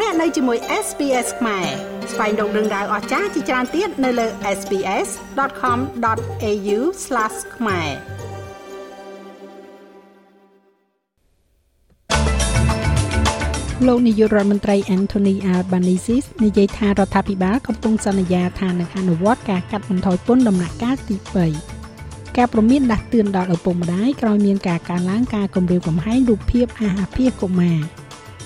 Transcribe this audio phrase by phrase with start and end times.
[0.00, 1.66] លោកអ្នកនៅជាមួយ SPS ខ្មែរ
[2.12, 4.26] ស្វែងរកដឹងដៅអស្ចារ្យជាច្រើនទៀតនៅលើ
[4.58, 6.78] SPS.com.au/
[7.56, 7.90] ខ្មែរ
[13.86, 21.16] លោកនាយករដ្ឋមន្ត្រី Anthony Albanese និយាយថារដ្ឋាភិបាលកំពុងសន្យាថានឹងអនុវត្តការកាត់បន្ថយពន្ធដំណាក់កាលទី
[21.76, 27.80] 3ការប្រមានដាស់តឿនដល់ឪពុកម្ដាយក្រោយមានការកើនឡើងការគម្រាមកំហែងរូបភាពអាហារភាសកុមារ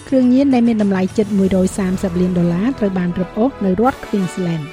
[0.09, 1.27] គ្រឿងញៀនដែលមានតម្លៃជិត
[1.75, 4.65] 130លានដុល្លារត្រូវបានរឹបអូសនៅរដ្ឋ Queensland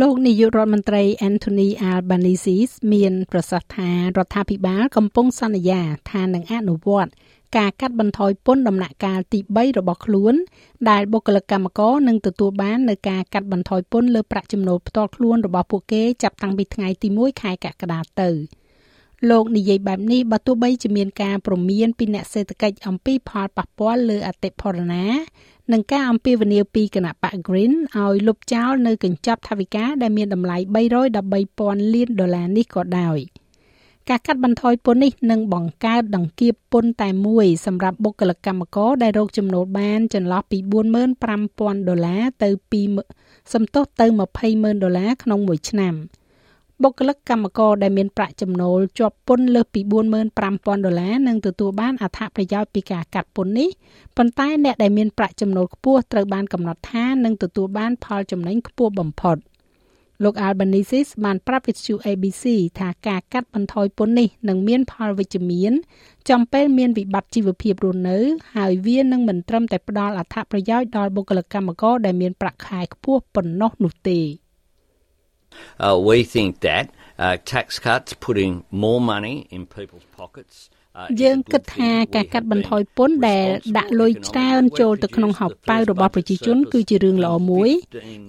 [0.00, 2.56] លោកនាយករដ្ឋមន្ត្រី Anthony Albanese
[2.92, 5.80] មាន ប្រសាសន៍ថារដ្ឋាភិបាលកំពុងសន្យា
[6.10, 7.10] ថានឹងអនុវត្ត
[7.56, 10.34] ការកាត់បន្ថយពន្ធដំណាក់កាលទី3របស់ខ្លួន
[10.90, 18.30] ដែលបុគ្គលិកកម្មករនឹងទទួលបាននៅការកាត់បន្ថយពន្ធលើប្រាក់ចំណូលផ្ទាល់ខ្លួនរបស់ពួកគេចាប់តាំងពីថ្ងៃទី1ខែកក្កដាទៅ
[19.30, 25.04] លោកនិយាយបែបនេះបើទោះបីជាមានការព្រមានពីអ្នកសេដ្ឋកិច្ចអំពីផលប៉ះពាល់លើអតិផរណា
[25.72, 30.56] និងការអំពាវនាវពីគណៈបក Green ឲ្យលុបចោលនៅកញ្ចប់ថវិកាដែលមានតម្លៃ
[31.26, 33.20] 313,000លានដុល្លារនេះក៏ដោយ។
[34.10, 40.58] ការកាត់បន្ថយពន្ធនេះនឹងបង្កើតដង្កៀបពន្ធតែមួយសម្រាប់បុគ្គលិកកម្មករដែលរកចំណូលបានចន្លោះពី
[41.22, 42.48] 45,000ដុល្លារទៅ
[43.00, 44.06] 2សំទោសទៅ
[44.44, 45.94] 20,000ដុល្លារក្នុងមួយឆ្នាំ
[46.82, 49.80] បុគ្គលិកកម្មករដែលមានប្រាក់ចំណូលជាប់ពន្ធលើសពី
[50.32, 53.68] 45,000ដុល្លារនឹងទទួលបានអត្ថប្រយោជន៍ពីការកាត់ពន្ធនេះ
[54.16, 59.38] ប៉ុន្តែអ្នកដែលមានប្រាក់ចំណូលខ្ពស់ត្រូវបានកំណត់ថានឹងទទួលបានផលចំណេញខ្ពស់បំផុត។
[60.22, 62.44] លោក Albanese បានប្រាប់វិទ្យុ ABC
[62.78, 65.72] ថាការកាត់បន្ថយពន្ធនេះនឹងមានផលវិជ្ជមាន
[66.30, 68.18] ចំពេលមានវិបត្តិជីវភាពរស់នៅ
[68.56, 74.43] ហើយវានឹងមិនត្រឹមតែផ្ដល់អត្ថប្រយោជន៍ដល់បុគ្គលិកកម្មករដែលមានប្រាក់ខែខ្ពស់ប៉ុណ្ណោះនោះទេ
[75.84, 76.84] Uh, we think that
[77.18, 80.56] uh, tax cuts putting more money in people's pockets
[81.22, 83.46] យើងគិតថាការកាត់បន្ថយពន្ធដែល
[83.78, 87.70] ដាក់លុយច្រើនចូលទៅក្នុងហោប៉ៅរបស់ប្រជាជន គឺជារឿងល្អមួយ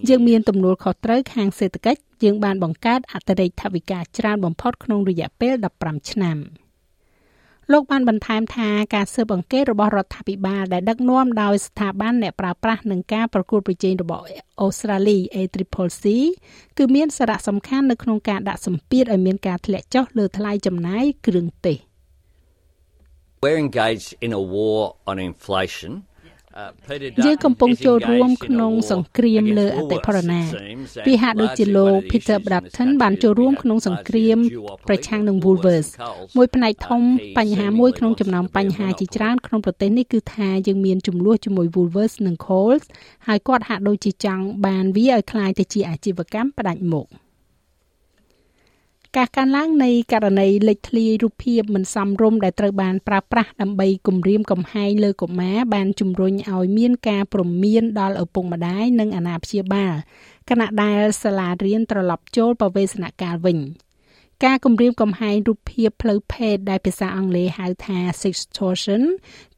[0.10, 6.38] យើងមានទំនួលខុសត្រូវខាងសេដ្ឋកិច្ចយើងបានបង្កើតអតិរេកថវិកាច្រើនបំផុតក្នុងរយៈពេល15ឆ្នាំ
[7.72, 14.24] លោកបានបន្ថែមថាការស៊ើបអង្កេតរបស់រដ្ឋាភិបាលដែលដឹកនាំដោយស្ថាប័នអ្នកប្រើប្រាស់នឹងការប្រកួតប្រជែងរបស់
[14.62, 16.06] អូស្ត្រាលី ACCC
[16.78, 21.78] គឺមានសារៈសំខាន់នៅក្នុងការដាក់សម្ពាធឲ្យមានការធ្លាក់ចុះលើថ្លៃចំណាយគ្រឿងទេស។
[23.44, 25.92] We're engaged in a war on inflation
[27.25, 30.43] យើងកំពុងចូលរួមក្នុងសង្គ្រាមលើអតិផរណា
[31.07, 34.39] វាហាក់ដូចជាលោក Peter Bratton បានចូលរួមក្នុងសង្គ្រាម
[34.89, 35.91] ប្រឆាំងនឹង Woolworths
[36.37, 37.03] មួយផ្នែកធំ
[37.39, 42.85] បញ្ហាមួយក្នុងចំណោមបញ្ហាជាច្រើនក្នុងប្រទេសនេះគឺថាយើងមានចំនួនជាមួយ Woolworths និង Coles
[43.27, 47.09] ហើយគាត់ហាក់ដូចជាចង់បានវាឲ្យคล้ายទៅជាអាជីវកម្មផ្ដាច់មុខ។
[49.20, 59.94] ការកើនឡើងនៃករណីលេចធ្លាយរូបភាពមិនសមរម្យដែលត្រូវបានប្រើប្រាស់ដើម្បីគំរាមកំហែងលើកុមារបានជំរុញឲ្យមានការព្រមានដល់ឪពុកម្ដាយនិងអាណាព្យាបាល
[60.50, 63.58] ខណៈដែលសាលារៀនត្រឡប់ចូលបវេសនកាលវិញ។
[64.44, 69.02] ការគំរាមកំហែងរូបភាពផ្លូវភេទដែលភាសាអង់គ្លេសហៅថា sextortion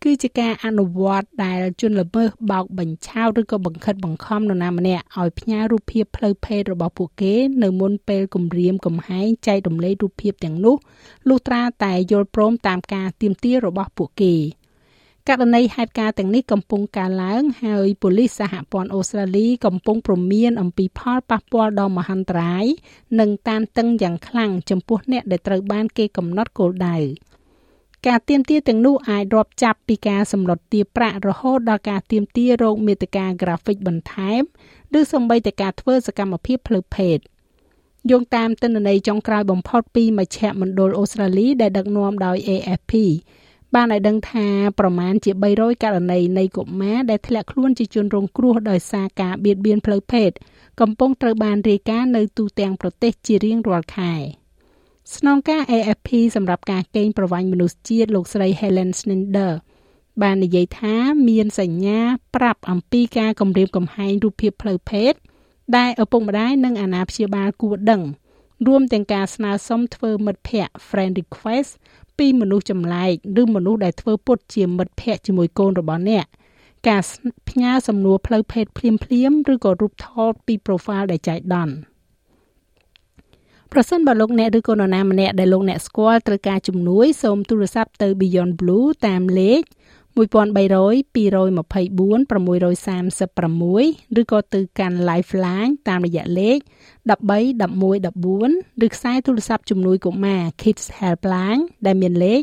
[0.04, 7.34] គឺជាការអនុវត្តដែលជនល្មើសបោកបញ្ឆោតឬក៏បង្ខិតបង្ខំនរណាម្នាក់ឲ្យផ្ញើរូបភាពផ្លូវភេទរបស់ពួកគេ
[7.64, 10.76] នៅមុនពេលគំរាមកំហែងចែករំលែករូបភាពទាំងនោះ
[11.28, 14.36] លុះត្រាតែយល់ព្រមតាមការទាមទាររបស់ពួកគេ។
[15.30, 22.66] ករណីហេតុការណ៍ទាំងនេះកំពុងកើនឡើង ហើយប៉ូលីសសហព័ន្ធអូស្ត្រាលីកំពុងព្រមានអំពីផលប៉ះពាល់ដ៏មហន្តរាយ
[23.20, 26.98] និងតានតឹងយ៉ាងខ្លាំងចំពោះអ្នកដែលត្រូវបានគេកំណត់គោលដៅ
[28.08, 34.42] ការទៀមទាទាំងនោះអាចរាប់ចាប់ពីការសម្លុតទារប្រាក់រហូតដល់ការទៀមទារោគមេតិកាក្រាហ្វិកបន្ថែម
[35.00, 37.18] ឬសូម្បីតែការធ្វើសកម្មភាពផ្លូវភេទ
[38.12, 42.94] យោងតាមទិន្នន័យចុងក្រោយបំផុតពីមជ្ឈមណ្ឌលអូស្ត្រាលីដែលដឹកនាំដោយ AFP
[43.76, 44.48] បានឲ្យដឹងថា
[44.80, 50.30] ប្រមាណជា300ករណីនៃកុមារដែលធ្លាក់ខ្លួនជាជនរងគ្រោះដោយសារការបៀតបៀនផ្លូវភេទ
[50.82, 54.14] កំពុងត្រូវបានរាយការណ៍នៅទូទាំងប្រទេសជារៀងរាល់ខែ
[55.16, 59.52] ស្នងការ AFP សម្រាប់ការកេងប្រវ័ញ្ចមនុស្សជាតិលោកស្រី Helen Snyder
[60.22, 60.96] បាននិយាយថា
[61.30, 62.00] មានសញ្ញា
[62.36, 65.14] ប្រាប់អំពីការគំរាមកំហែងរូបភាពផ្លូវភេទ
[65.78, 68.02] ដែលឪពុកម្ដាយនិងអាណាព្យាបាលគួរដឹង
[68.68, 71.72] រួមទាំងការស្នើសុំធ្វើមិត្តភ័ក្តិ friend request
[72.20, 76.26] ពីមនុស្សចម្លែកឬមនុស្សដែលធ្វើពុតជាមិត្តភ័ក្តិជាមួយកូនរបស់អ្នក
[76.88, 77.02] ការ
[77.50, 81.76] ផ្ញើសំណួរផ្លូវភេទភ្លាមភ្លាមឬក៏រូបថតពី profile ដែលចៃដន្យ
[83.72, 89.62] ប្រសិនបើលោកអ្នកឬក៏នរណាម្នាក់ដែលលោកអ្នកស្គាល់ត្រូវការជំនួយសូមទូរស័ព្ទទៅ Beyond Blue តាមលេខ
[90.18, 90.20] 1300
[91.16, 96.58] 224 636ឬក៏ទៅកាន់ Lifeline តាមរយៈលេខ
[97.10, 102.42] 131114ឬខ្សែទូរស័ព្ទជំនួយកុមារ Kids Helpline ដែលមានលេខ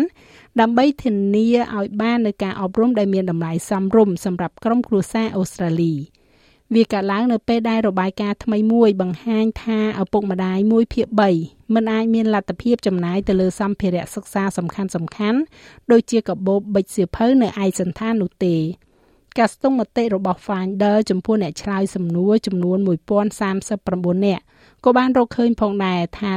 [0.62, 1.48] ដើម្បីធានា
[1.78, 5.96] ឲ្យបាននូវការអប់រំដែលមានតម្លៃសមរម្យសម្រាប់ក្រុមគ្រួសារអូស្ត្រាលី។
[6.76, 11.06] វាកើតឡើងនៅពេលដែលរបាយការណ៍ថ្មីមួយបង្ហាញថាឪពុកម្ដាយ1ភាគ
[11.40, 15.40] 3មិនអាចមានលទ្ធភាពចំណាយទៅលើសម្ភារៈសិក្សាសំខាន់សំខាន់
[15.92, 18.56] ដូចជាកាបូបប៊ិចសៀវភៅនៅឯកសន្តាននោះទេ
[19.38, 22.78] ការស្ទង់មតិរបស់ Finder ចំពោះអ្នកឆ្លើយសំណួរចំនួន
[23.52, 24.44] 1039នាក់
[24.86, 26.30] ក៏បានរកឃើញផងដែរថា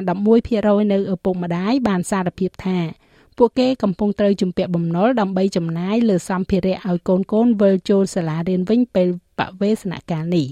[0.43, 2.79] 11%នៅឪពុកម្ដាយបានសារភាពថា
[3.43, 9.09] ពួកគេកំពុងត្រូវជំពាក់បំណុលដើម្បីចំណាយលើសម្ភារៈឲ្យកូនកូនវិលចូលសាលារៀនវិញពេល
[9.39, 10.47] បវេសនកាលនេះ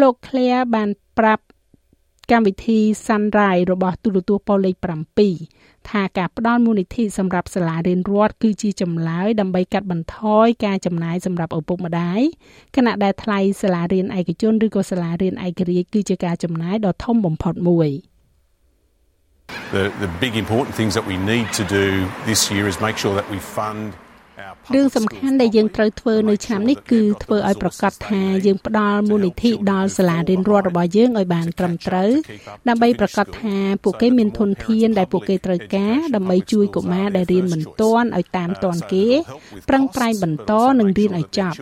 [0.00, 0.88] លោក Claire បាន
[1.18, 1.44] ប្រាប់
[2.30, 4.74] កម្មវិធី Sunrise របស់ទូរទស្សន៍ប៉ុលេខ
[5.30, 12.20] 7ថាការផ្ដល់មូលនិធិសម្រាប់សាលារៀនរដ្ឋគឺជាចម្លើយដើម្បីកាត់បន្ថយការចំណាយសម្រាប់ឪពុកម្ដាយ
[12.76, 17.90] ខណៈដែលថ្លៃសាលារៀនឯកជនឬក៏សាលារៀនឯករាជ្យគឺជាការចំណាយដ៏ធំបំផុតមួយ
[19.72, 23.14] The the big important things that we need to do this year is make sure
[23.14, 23.94] that we fund
[24.74, 32.10] រឿងសំខាន់ដែលយើងត្រូវធ្វើនៅឆ្នាំនេះគឺធ្វើឲ្យប្រកាសថាយើងផ្ដល់មូលនិធិដល់សាលារៀនរដ្ឋរបស់យើងឲ្យបានត្រឹមត្រូវ
[32.68, 39.06] ដើម្បីប្រកាសថាពួកគេមានធនធានដែលពួកគេត្រូវការដើម្បីជួយកុមារដែលរៀនមិនទាន់ឲ្យតាមទាន់គេ
[39.68, 41.56] ប្រឹងប្រែងបន្តនិងរៀនឲ្យចប់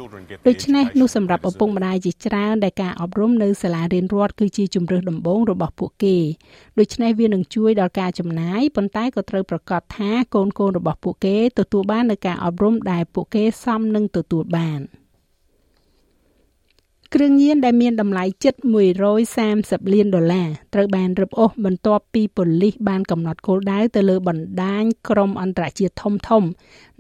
[0.46, 6.16] ដូច្នេះនោះសម្រាប់ឪពុកម្ដាយជាច្រើនដែលការអប់រំនៅសាលារៀនរដ្ឋគឺជាជំរើសដំបូងរបស់ពួកគេ
[6.78, 14.80] ដូច្នេះវានឹងជួយដល់ការចំណាយប៉ុន្តែក៏ត្រូវប្រកាសថាកូនកូនរបស់ពួកគេទទួលបាននូវការអប់រំដែលពួកគេសមនឹងទទួលបាន
[17.14, 18.54] គ្រឿងញៀនដែលមានតម្លៃជិត
[19.24, 26.42] 130លានដុល្លារត្រូវបានរឹបអូសបន្ទាប់ពីប៉ូលីសបានកំណត់គោលដៅទៅលើបណ្ដាញក្រុមអន្តរជាតិធំធំ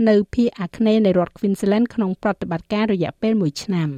[0.08, 3.88] នៅភាគអាគ្នេយ៍នៃរដ្ឋ Queensland ក្នុងប្រតិបត្តិការរយៈពេល1ឆ្នាំ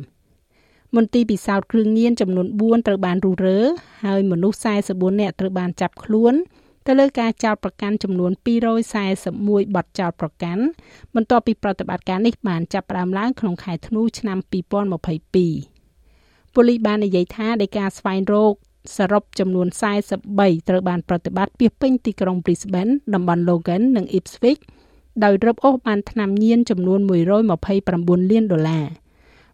[0.96, 3.58] មន្ទីរពិសោធន៍គ្រឿងញៀនចំនួន4ត្រូវបានរុះរើ
[4.04, 6.34] ហើយមនុស្ស44នាក់ត្រូវបានចាប់ខ្លួន
[6.92, 8.32] ទៅលើការចោទប្រកាន់ចំនួន
[8.98, 10.62] 241បទចោទប្រកាន់
[11.14, 14.70] បន្ទាប់ពីប្រតិបត្តិការនេះបានចាប់ផ្ដើមឡើងក្នុងខែធ្នូឆ្នាំ2022
[16.54, 18.52] ប៉ូលីសបាននិយាយថាដោយការស្វែងរក
[18.96, 19.66] សរុបចំនួន
[20.16, 24.62] 43ត្រូវបានប្រតិបត្តិពីពេញទីក្រុង Brisbane តំបន់ Logan និង Ipswich
[25.24, 28.86] ដោយរឹបអូសបានថ្នាំញៀនចំនួន129លានដុល្លារ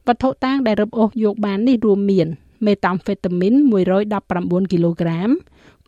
[0.07, 2.29] វត្ថុតាងដែលរឹបអូសយកបាននេះរួមមាន
[2.67, 3.55] មេតាំហ្វេតាមីន
[4.13, 5.31] 119គីឡូក្រាម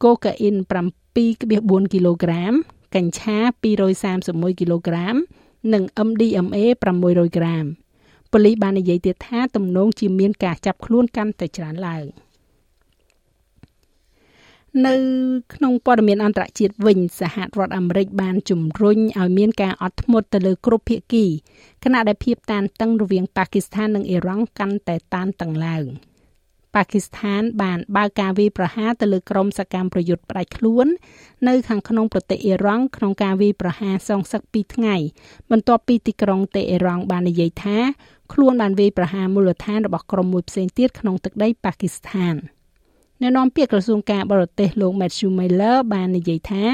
[0.04, 0.56] កូកាអ៊ីន
[1.24, 2.52] 2.4គីឡូក្រាម
[2.94, 3.36] កញ្ឆា
[3.98, 5.16] 231គីឡូក្រាម
[5.72, 6.58] និង MDMA
[6.98, 7.64] 600ក្រាម
[8.32, 12.04] ប៉ូលីសបាននិយាយទៀតថាទំនងជាមានការចាប់ខ្លួនកាន់តែច្រើនឡើង
[14.86, 14.94] នៅ
[15.54, 21.26] ក្នុងព័ត៌មានអន្តរជាតិវិញសហរដ្ឋអាមេរិកបានជំរុញឲ្យមានការអត់ធ្មត់ទៅលើគ្រប់ភាគី
[21.84, 25.84] ខណៈដែលភាពតានតឹងរវាងប៉ាគីស្ថាននិងអ៊ីរ៉ង់កាន់តែតានតឹងឡើង។
[26.74, 30.86] ប៉ាគីស្ថានបានបើកការវាយប្រហារទៅលើក្រុមសកម្មប្រយុទ្ធផ្ដាច់ខ្លួន
[31.48, 34.96] នៅខាងក្នុងប្រទេសអ៊ីរ៉ង់ក្នុងការវាយប្រហារសងសឹក2ថ្ងៃ
[35.50, 37.78] បន្ទាប់ពីទីក្រុងតេអ៊ីរ៉ង់បាននិយាយថា
[38.32, 42.34] ខ្លួនបានវាយប្រហារមូលដ្ឋានរបស់ក្រុមមួយផ្សេងទៀតក្នុងទឹកដីប៉ាគីស្ថាន
[43.20, 46.64] អ្នកនាំពាក្យក្រសួងការបរទេសលោក Matthew Miller បាននិយាយថា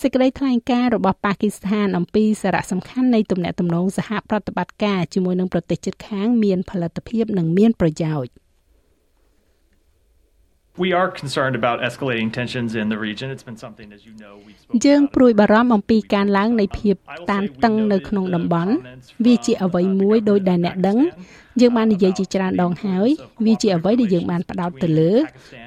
[0.00, 8.32] សេចក្តីថ្លែងការណ៍របស់ប៉ាគីស្ថានអំពីសារៈសំខាន់នៃទំនាក់ទំនងសហប្រតិបត្តិការជាមួយនឹងប្រទេសជិតខាងមានផលិតភាពនិងមានប្រយោជន៍។
[10.78, 13.32] We are concerned about escalating tensions in the region.
[13.32, 16.96] It's been something as you know we've spoken យើងព្រួយបារម្ភអំពីការឡើងនៃភាព
[17.30, 18.72] តានតឹងនៅក្នុងតំបន់
[19.24, 20.98] វាជាអ្វីមួយដោយដែលអ្នកដឹង
[21.60, 23.08] យើងបាននិយាយជាច្រើនដងហើយ
[23.46, 25.12] វាជាអ្វីដែលយើងបានផ្ដោតទៅលើ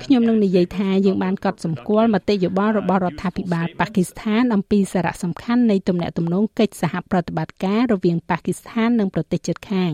[0.04, 9.92] ខ្ញុំនឹងនិយាយថាយើងបានកត់សម្គាល់មតិយោបល់របស់រដ្ឋាភិបាលប៉ាគីស្ថានអំពីសារៈសំខាន់នៃទំនាក់ទំនងកិច្ចសហប្រតិបត្តិការរវាងប៉ាគីស្ថាននិងប្រទេសជិតខាង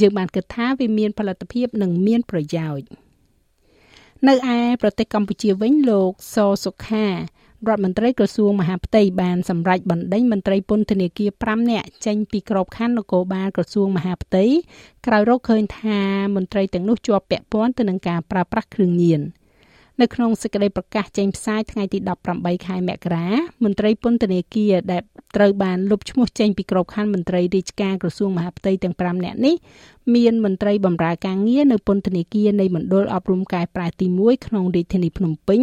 [0.00, 2.88] យើងបានគិតថាវាមានផលិតភាពនិងមានប្រយោជន៍
[4.26, 7.14] នៅឯប្រទេសកម្ពុជាវិញលោកសសុខារ
[7.66, 14.44] ដ្ឋមន្ត្រីក្រសួងមហាផ្ទៃបានសម្រេចបណ្ដេញមន្ត្រីពន្ធនាគារ5នាក់ចេញពីក្របខ័ណ្ឌនគរបាលក្រសួងមហាផ្ទៃ
[15.06, 16.00] ក្រោយរកឃើញថា
[16.36, 19.20] មន្ត្រីទាំងនោះជាប់ពាក់ព័ន្ធទៅនឹងការប្រើប្រាស់គ្រឿងញៀន។
[20.02, 21.98] នៅក្នុងសេចក្តីប្រកាសចេញផ្សាយថ្ងៃទី
[22.32, 23.28] 18ខែមករា
[23.64, 25.02] មន្ត្រីពន្ធនាគារដែល
[25.36, 29.54] ត្រូវបានលុបឈ្មោះចេញពីក្របខ័ណ្ឌមន្ត្រីរាជការក្រសួងមហាផ្ទៃទាំង5នាក់នេះ
[30.14, 35.60] មានមន្ត្រីបម្រើការងារនៅពន្ធនាគារនៃមណ្ឌលអប់រំកែប្រែទី1ក្នុងរាជធានីភ្នំពេញ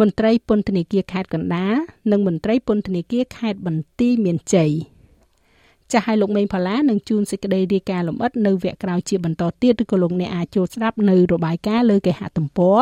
[0.00, 1.74] មន្ត្រីពន្ធនាគារខេត្តកណ្ដាល
[2.10, 4.70] និងមន្ត្រីពន្ធនាគារខេត្តបន្ទាយមានជ័យ។
[5.92, 12.78] ចាស់ឲ្យលោកមេងផល្លានឹងជួនសេចក្តីរាយការណ៍លម្អិតនៅវគ្គក្រោយជាបន្តទៀតឬក៏លោកអ្នកអាចចូលស្ដាប់នៅរបាយការណ៍លើគេហទំព័រ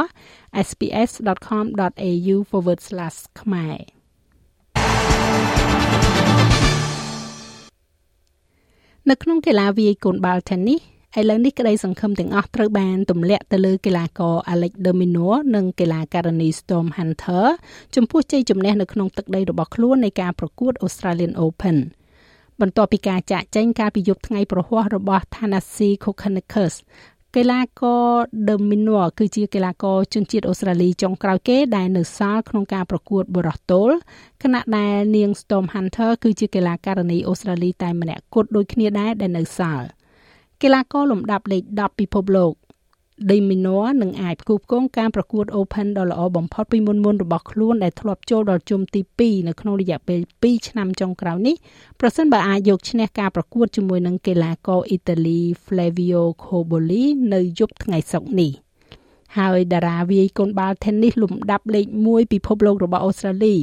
[0.69, 2.37] sps.com.au/
[3.41, 3.79] ខ្មែរ
[9.11, 10.81] នៅក្នុងកីឡាវាយកូនបាល់ tennis
[11.19, 17.47] ឥឡូវនេះក្តីសង្ឃឹមទាំងអស់ត្រូវបានទម្លាក់ទៅលើកីឡាករ Alex de Minaur និងកីឡាការិនី Storm Hunter
[17.95, 21.77] ចំពោះជ័យជំនះនៅក្នុងទឹកដីរបស់ខ្លួននៃការប្រកួត Australian Open។
[22.61, 26.75] បន្ទាប់ពីការចាក់ចែងកាលពីយប់ថ្ងៃប្រហ័សរបស់ Thanasi Kokkinakis
[27.37, 28.13] កីឡាករ
[28.49, 33.97] The Minor គឺជាកីឡាករជនជាតិអូស្ត្រាលីចុងក្រោយគេដែលនៅសល់ក្នុងការប្រកួតបុរសទល់
[34.43, 39.87] ខណៈដែលនាង Storm Hunter គឺជាកីឡាការិនីអូស្ត្រាលីតែម្នាក់គត់ដូចគ្នាដែរដែលនៅសល់
[40.63, 42.53] កីឡាករលំដាប់លេខ10ពិភពលោក
[43.31, 51.57] Deminor នឹងអាចផ្គូផ្គងការប្រកួត Open ដ៏ល្អបំផុតពីមុនមុនរបស់ខ្លួនដែលធ្លាប់ចូលដល់ជុំទី2នៅក្នុងរយៈពេល2ឆ្នាំចុងក្រោយនេះ
[52.01, 58.53] ប្រសិនបើអាចយកឈ្នះការប្រកួតជាមួយនឹងកីឡាករអ៊ីតាលី Flavio Cobolli នៅយប់ថ្ងៃសុក្រនេះ
[59.39, 63.57] ហើយតារាវាយកូនបាល់ tennis លំដាប់លេខ1ពិភពលោករបស់អូស្ត្រាលី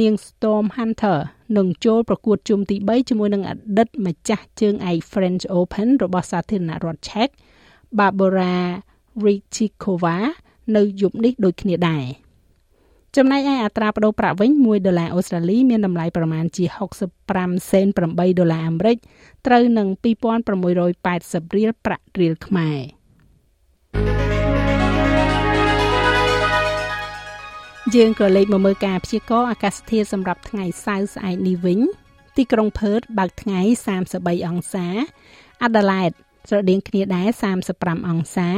[0.00, 1.18] នាង Storm Hunter
[1.56, 7.28] នឹងចូលប្រកួតជុំទី3ជាមួយនឹងអតីតម្ចាស់ជើងឯក French Open របស់សាធារណរដ្ឋឆែក
[7.98, 8.54] Barbara
[9.24, 10.16] Rychikova
[10.76, 12.04] នៅយប់នេះដូចគ្នាដែរ
[13.16, 16.64] ចំណែកឯអត្រាប្តូរប្រាក់វិញ1ដុល្លារអូស្ត្រាលីមានតម្លៃប្រមាណជា
[17.16, 18.96] 65សេន8ដុល្លារអាមេរិក
[19.46, 22.80] ត្រូវនឹង2680រៀលប្រាក់រៀលខ្មែរ
[27.94, 31.80] យើងក៏លេខមកមើលការព្យាករណ៍អាកាសធាតុសម្រាប់ថ្ងៃសៅរ៍ស្អែកនេះវិញ
[32.36, 33.60] ទីក្រុងផឺតបើកថ្ងៃ
[34.04, 34.86] 33អង្សា
[35.62, 36.10] អាដាលេដ
[36.48, 37.28] ស្រដៀងគ្នាដែរ
[37.68, 38.48] 35អង្សា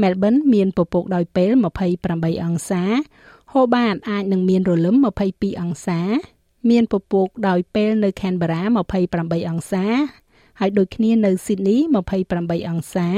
[0.00, 1.50] មែលប៊នមានពពកដោយពេល
[1.96, 2.82] 28អង្សា
[3.52, 4.96] ហូបាតអាចនឹងមានរលឹម
[5.28, 6.00] 22អង្សា
[6.70, 8.62] មានពពកដោយពេលនៅ Canberra
[9.04, 9.84] 28អង្សា
[10.60, 11.78] ហើយដូចគ្នានៅ Sydney
[12.24, 13.08] 28អង្សា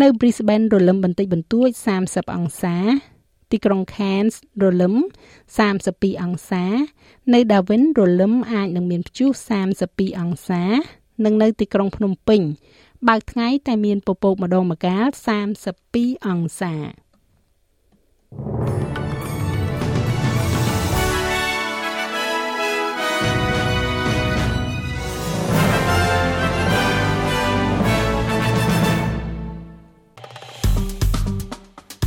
[0.00, 1.68] នៅ Brisbane រលឹមបន្តិចបន្តួច
[2.02, 2.76] 30អង្សា
[3.50, 4.94] ទីក្រុង Cairns រលឹម
[5.58, 6.64] 32អង្សា
[7.32, 9.30] នៅ Darwin រលឹមអាចនឹងមានព្យុះ
[9.74, 10.64] 32អង្សា
[11.24, 12.40] និងនៅទីក្រុងភ្នំពេញ
[13.08, 15.06] បើកថ្ងៃតែមានពពកម្ដងម្កាល
[15.68, 16.74] 32អង្សា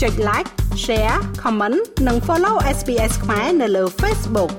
[0.02, 0.50] ចុច like
[0.84, 4.52] share comment និង follow SPS ខ្មែរនៅលើ Facebook